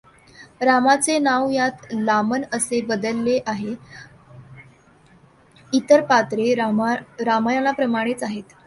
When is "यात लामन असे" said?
1.49-2.81